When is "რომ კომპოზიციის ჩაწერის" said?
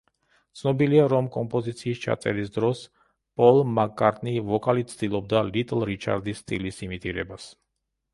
1.11-2.49